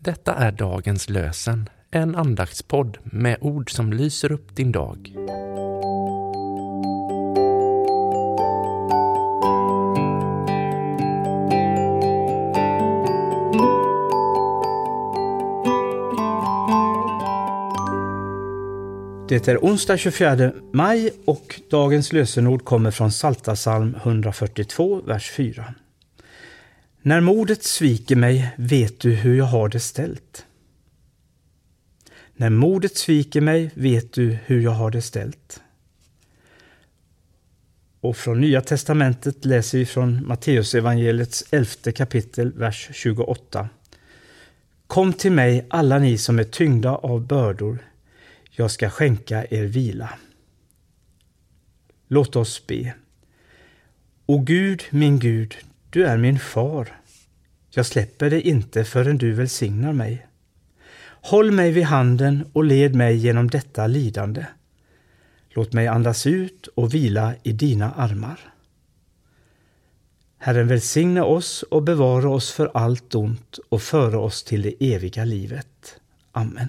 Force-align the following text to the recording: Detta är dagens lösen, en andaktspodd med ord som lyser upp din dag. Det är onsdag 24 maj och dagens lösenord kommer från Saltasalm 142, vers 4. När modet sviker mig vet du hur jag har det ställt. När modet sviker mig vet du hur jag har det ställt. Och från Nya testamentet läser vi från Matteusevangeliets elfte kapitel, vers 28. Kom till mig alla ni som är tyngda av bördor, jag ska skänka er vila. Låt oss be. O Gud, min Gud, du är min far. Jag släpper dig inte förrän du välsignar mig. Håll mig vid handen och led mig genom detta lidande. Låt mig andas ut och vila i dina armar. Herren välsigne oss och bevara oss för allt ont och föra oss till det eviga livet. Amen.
Detta 0.00 0.34
är 0.34 0.52
dagens 0.52 1.08
lösen, 1.08 1.68
en 1.90 2.16
andaktspodd 2.16 2.98
med 3.04 3.36
ord 3.40 3.70
som 3.70 3.92
lyser 3.92 4.32
upp 4.32 4.56
din 4.56 4.72
dag. 4.72 5.12
Det 19.28 19.48
är 19.48 19.58
onsdag 19.58 19.96
24 19.96 20.52
maj 20.72 21.10
och 21.24 21.60
dagens 21.70 22.12
lösenord 22.12 22.64
kommer 22.64 22.90
från 22.90 23.12
Saltasalm 23.12 23.94
142, 23.94 25.00
vers 25.06 25.30
4. 25.30 25.74
När 27.06 27.20
modet 27.20 27.62
sviker 27.62 28.16
mig 28.16 28.54
vet 28.56 29.00
du 29.00 29.14
hur 29.14 29.36
jag 29.36 29.44
har 29.44 29.68
det 29.68 29.80
ställt. 29.80 30.46
När 32.36 32.50
modet 32.50 32.96
sviker 32.96 33.40
mig 33.40 33.70
vet 33.74 34.12
du 34.12 34.38
hur 34.44 34.60
jag 34.60 34.70
har 34.70 34.90
det 34.90 35.02
ställt. 35.02 35.60
Och 38.00 38.16
från 38.16 38.40
Nya 38.40 38.60
testamentet 38.60 39.44
läser 39.44 39.78
vi 39.78 39.86
från 39.86 40.26
Matteusevangeliets 40.26 41.44
elfte 41.50 41.92
kapitel, 41.92 42.52
vers 42.52 42.88
28. 42.92 43.68
Kom 44.86 45.12
till 45.12 45.32
mig 45.32 45.66
alla 45.70 45.98
ni 45.98 46.18
som 46.18 46.38
är 46.38 46.44
tyngda 46.44 46.90
av 46.90 47.26
bördor, 47.26 47.78
jag 48.50 48.70
ska 48.70 48.90
skänka 48.90 49.46
er 49.50 49.64
vila. 49.64 50.10
Låt 52.08 52.36
oss 52.36 52.66
be. 52.66 52.94
O 54.26 54.38
Gud, 54.38 54.82
min 54.90 55.18
Gud, 55.18 55.54
du 55.90 56.06
är 56.06 56.16
min 56.16 56.38
far. 56.38 57.00
Jag 57.70 57.86
släpper 57.86 58.30
dig 58.30 58.40
inte 58.40 58.84
förrän 58.84 59.18
du 59.18 59.32
välsignar 59.32 59.92
mig. 59.92 60.26
Håll 61.06 61.52
mig 61.52 61.72
vid 61.72 61.84
handen 61.84 62.50
och 62.52 62.64
led 62.64 62.94
mig 62.94 63.16
genom 63.16 63.50
detta 63.50 63.86
lidande. 63.86 64.46
Låt 65.48 65.72
mig 65.72 65.86
andas 65.86 66.26
ut 66.26 66.66
och 66.66 66.94
vila 66.94 67.34
i 67.42 67.52
dina 67.52 67.92
armar. 67.92 68.40
Herren 70.38 70.68
välsigne 70.68 71.20
oss 71.20 71.62
och 71.62 71.82
bevara 71.82 72.30
oss 72.30 72.52
för 72.52 72.70
allt 72.74 73.14
ont 73.14 73.58
och 73.68 73.82
föra 73.82 74.18
oss 74.18 74.44
till 74.44 74.62
det 74.62 74.94
eviga 74.94 75.24
livet. 75.24 76.00
Amen. 76.32 76.68